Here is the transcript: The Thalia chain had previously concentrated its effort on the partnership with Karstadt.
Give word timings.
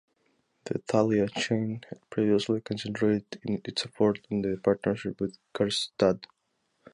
The 0.63 0.79
Thalia 0.87 1.27
chain 1.29 1.81
had 1.89 1.99
previously 2.09 2.59
concentrated 2.59 3.39
its 3.43 3.85
effort 3.85 4.19
on 4.31 4.41
the 4.41 4.57
partnership 4.57 5.21
with 5.21 5.37
Karstadt. 5.53 6.25